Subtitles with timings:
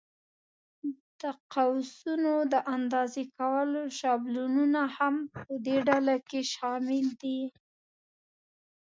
[1.21, 1.23] د
[1.53, 7.41] قوسونو د اندازې کولو شابلونونه هم په دې ډله کې شامل دي.